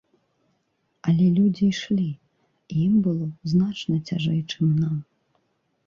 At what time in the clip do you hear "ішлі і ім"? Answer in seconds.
1.75-2.95